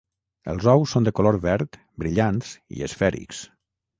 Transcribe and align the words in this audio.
Els 0.53 0.63
ous 0.71 0.93
són 0.95 1.05
de 1.07 1.13
color 1.19 1.37
verd, 1.43 1.77
brillants 2.05 2.57
i 2.79 2.83
esfèrics. 2.87 3.45